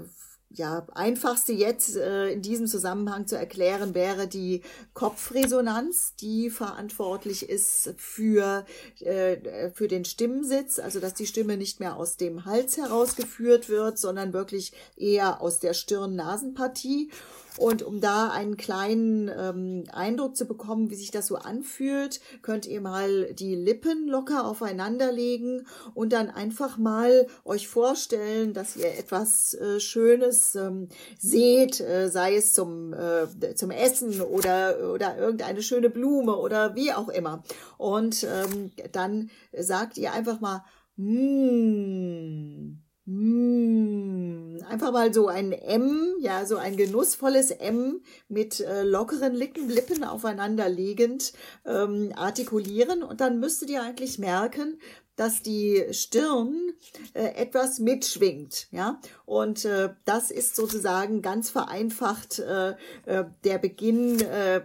[0.51, 4.63] ja, einfachste jetzt äh, in diesem Zusammenhang zu erklären wäre die
[4.95, 8.65] Kopfresonanz, die verantwortlich ist für,
[9.01, 13.99] äh, für den Stimmensitz, also dass die Stimme nicht mehr aus dem Hals herausgeführt wird,
[13.99, 17.11] sondern wirklich eher aus der Stirn-Nasenpartie.
[17.59, 22.67] Und um da einen kleinen ähm, Eindruck zu bekommen, wie sich das so anfühlt, könnt
[22.67, 28.99] ihr mal die Lippen locker aufeinander legen und dann einfach mal euch vorstellen, dass ihr
[28.99, 30.89] etwas äh, Schönes ähm,
[31.19, 36.93] seht, äh, sei es zum, äh, zum Essen oder, oder irgendeine schöne Blume oder wie
[36.93, 37.43] auch immer.
[37.79, 40.63] Und ähm, dann sagt ihr einfach mal,
[40.97, 49.33] mm, Mmh, einfach mal so ein M, ja, so ein genussvolles M mit äh, lockeren
[49.33, 51.33] Lippen, Lippen aufeinander legend
[51.65, 54.81] ähm, artikulieren und dann müsstet ihr eigentlich merken,
[55.15, 56.73] dass die Stirn
[57.15, 59.01] äh, etwas mitschwingt, ja.
[59.25, 62.71] Und äh, das ist sozusagen ganz vereinfacht äh,
[63.07, 64.63] äh, der Beginn äh,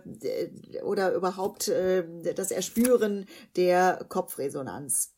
[0.84, 5.14] oder überhaupt äh, das Erspüren der Kopfresonanz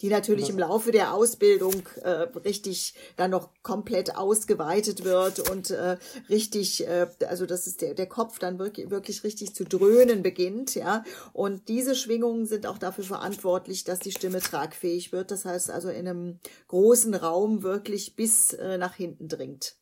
[0.00, 5.96] die natürlich im Laufe der Ausbildung äh, richtig dann noch komplett ausgeweitet wird und äh,
[6.28, 10.74] richtig, äh, also dass es der, der Kopf dann wirklich, wirklich richtig zu dröhnen beginnt,
[10.74, 11.04] ja.
[11.32, 15.30] Und diese Schwingungen sind auch dafür verantwortlich, dass die Stimme tragfähig wird.
[15.30, 19.76] Das heißt also in einem großen Raum wirklich bis äh, nach hinten dringt.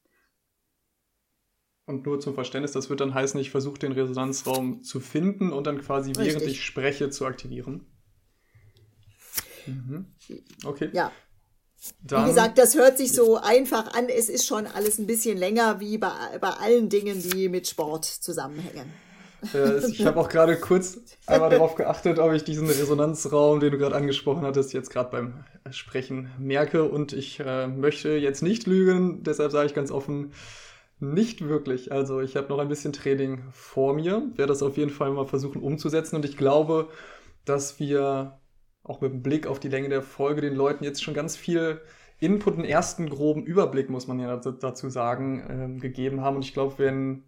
[1.87, 5.69] Und nur zum Verständnis, das wird dann heißen, ich versuche den Resonanzraum zu finden und
[5.69, 6.27] dann quasi Richtig.
[6.27, 7.87] während ich spreche zu aktivieren.
[9.67, 10.07] Mhm.
[10.65, 10.91] Okay.
[10.93, 11.13] Ja.
[12.03, 14.09] Dann, wie gesagt, das hört sich so einfach an.
[14.09, 18.05] Es ist schon alles ein bisschen länger wie bei, bei allen Dingen, die mit Sport
[18.05, 18.93] zusammenhängen.
[19.55, 23.79] Äh, ich habe auch gerade kurz einmal darauf geachtet, ob ich diesen Resonanzraum, den du
[23.79, 26.85] gerade angesprochen hattest, jetzt gerade beim Sprechen merke.
[26.85, 30.33] Und ich äh, möchte jetzt nicht lügen, deshalb sage ich ganz offen,
[30.99, 31.93] nicht wirklich.
[31.93, 35.27] Also ich habe noch ein bisschen Training vor mir, werde das auf jeden Fall mal
[35.27, 36.17] versuchen umzusetzen.
[36.17, 36.89] Und ich glaube,
[37.45, 38.39] dass wir
[38.89, 41.81] auch mit Blick auf die Länge der Folge den Leuten jetzt schon ganz viel
[42.19, 46.37] Input, einen ersten groben Überblick, muss man ja dazu sagen, ähm, gegeben haben.
[46.37, 47.25] Und ich glaube, wenn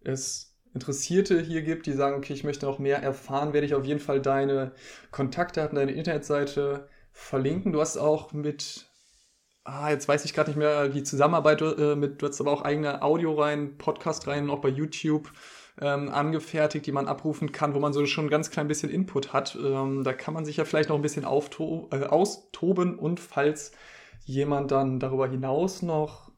[0.00, 3.84] es Interessierte hier gibt, die sagen, okay, ich möchte noch mehr erfahren, werde ich auf
[3.84, 4.72] jeden Fall deine
[5.10, 7.72] Kontaktdaten, deine Internetseite verlinken.
[7.72, 8.86] Du hast auch mit,
[9.64, 12.62] ah, jetzt weiß ich gerade nicht mehr, die Zusammenarbeit äh, mit, du hast aber auch
[12.62, 15.30] eigene Audioreihen, Podcast-Reihen, auch bei YouTube
[15.80, 19.32] ähm, angefertigt, die man abrufen kann, wo man so schon ein ganz klein bisschen Input
[19.32, 19.56] hat.
[19.56, 23.72] Ähm, da kann man sich ja vielleicht noch ein bisschen äh, austoben und falls
[24.24, 26.30] jemand dann darüber hinaus noch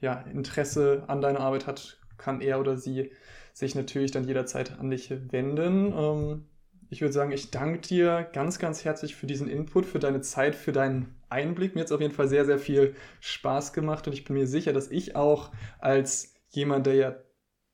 [0.00, 3.12] ja, Interesse an deiner Arbeit hat, kann er oder sie
[3.52, 5.92] sich natürlich dann jederzeit an dich wenden.
[5.96, 6.46] Ähm,
[6.90, 10.54] ich würde sagen, ich danke dir ganz, ganz herzlich für diesen Input, für deine Zeit,
[10.54, 11.74] für deinen Einblick.
[11.74, 14.46] Mir hat es auf jeden Fall sehr, sehr viel Spaß gemacht und ich bin mir
[14.46, 17.14] sicher, dass ich auch als jemand, der ja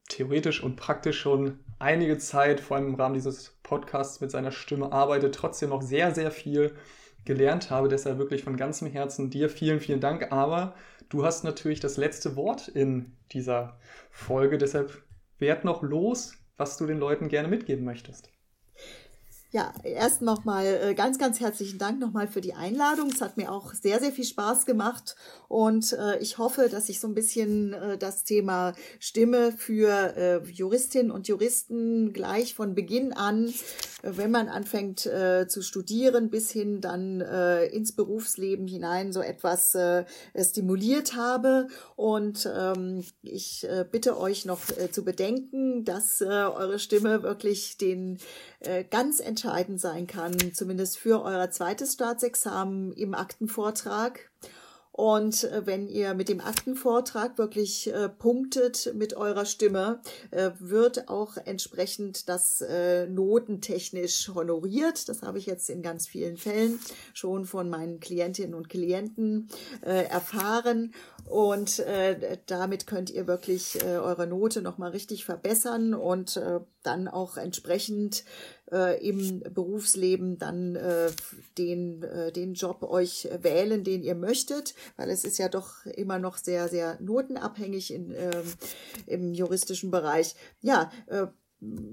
[0.08, 4.92] theoretisch und praktisch schon einige Zeit, vor allem im Rahmen dieses Podcasts, mit seiner Stimme
[4.92, 6.74] arbeitet, trotzdem noch sehr, sehr viel
[7.24, 7.88] gelernt habe.
[7.88, 10.32] Deshalb wirklich von ganzem Herzen dir vielen, vielen Dank.
[10.32, 10.74] Aber
[11.08, 13.78] du hast natürlich das letzte Wort in dieser
[14.10, 14.58] Folge.
[14.58, 15.02] Deshalb
[15.38, 18.30] werd noch los, was du den Leuten gerne mitgeben möchtest.
[19.50, 23.08] Ja, erst nochmal äh, ganz, ganz herzlichen Dank nochmal für die Einladung.
[23.08, 25.16] Es hat mir auch sehr, sehr viel Spaß gemacht
[25.48, 31.10] und äh, ich hoffe, dass ich so ein bisschen äh, das Thema Stimme für Juristinnen
[31.10, 33.52] und Juristen gleich von Beginn an,
[34.02, 39.76] wenn man anfängt zu studieren, bis hin dann ins Berufsleben hinein so etwas
[40.36, 41.68] stimuliert habe.
[41.96, 48.18] Und ähm, ich bitte euch noch zu bedenken, dass eure Stimme wirklich den
[48.90, 54.30] ganz entscheidend sein kann, zumindest für euer zweites Staatsexamen im Aktenvortrag.
[54.98, 60.00] Und äh, wenn ihr mit dem Aktenvortrag wirklich äh, punktet mit eurer Stimme,
[60.32, 65.08] äh, wird auch entsprechend das äh, notentechnisch honoriert.
[65.08, 66.80] Das habe ich jetzt in ganz vielen Fällen
[67.14, 69.48] schon von meinen Klientinnen und Klienten
[69.82, 70.92] äh, erfahren.
[71.26, 76.40] Und äh, damit könnt ihr wirklich eure Note nochmal richtig verbessern und
[76.82, 78.24] dann auch entsprechend
[78.72, 81.10] äh, im Berufsleben dann äh,
[81.56, 86.18] den, äh, den Job euch wählen, den ihr möchtet, weil es ist ja doch immer
[86.18, 88.42] noch sehr, sehr notenabhängig in, äh,
[89.06, 90.34] im juristischen Bereich.
[90.60, 91.26] Ja, äh,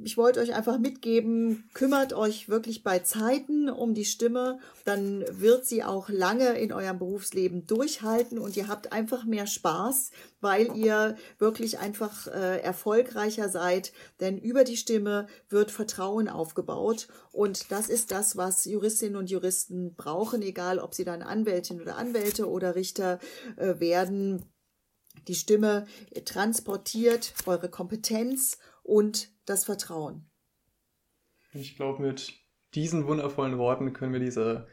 [0.04, 5.66] ich wollte euch einfach mitgeben, kümmert euch wirklich bei Zeiten um die Stimme, dann wird
[5.66, 11.16] sie auch lange in eurem Berufsleben durchhalten und ihr habt einfach mehr Spaß, weil ihr
[11.40, 18.12] wirklich einfach äh, erfolgreicher seid, denn über die Stimme wird Vertrauen aufgebaut und das ist
[18.12, 23.18] das, was Juristinnen und Juristen brauchen, egal ob sie dann Anwältin oder Anwälte oder Richter
[23.58, 24.46] äh, werden.
[25.28, 25.88] Die Stimme
[26.26, 30.30] transportiert eure Kompetenz und das Vertrauen.
[31.54, 32.34] Ich glaube, mit
[32.74, 34.68] diesen wundervollen Worten können wir diese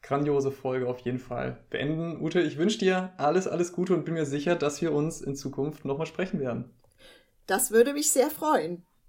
[0.00, 2.20] grandiose Folge auf jeden Fall beenden.
[2.20, 5.36] Ute, ich wünsche dir alles, alles Gute und bin mir sicher, dass wir uns in
[5.36, 6.74] Zukunft nochmal sprechen werden.
[7.46, 8.86] Das würde mich sehr freuen.